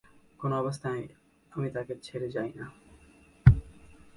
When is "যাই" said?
2.31-2.51